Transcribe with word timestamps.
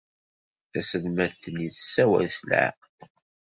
Taselmadt-nni 0.71 1.67
tessawal 1.73 2.25
s 2.35 2.37
leɛqel. 2.49 3.07